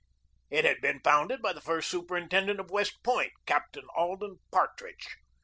It 0.49 0.65
had 0.65 0.81
been 0.81 0.99
founded 1.03 1.43
by 1.43 1.53
the 1.53 1.61
first 1.61 1.87
superintendent 1.87 2.59
of 2.59 2.71
West 2.71 3.03
Point, 3.03 3.33
Captain 3.45 3.85
Alden 3.95 4.39
Partridge. 4.51 5.07